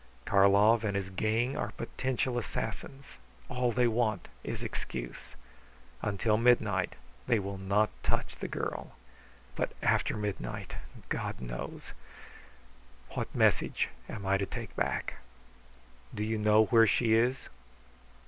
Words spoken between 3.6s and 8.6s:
they want is excuse. Until midnight they will not touch the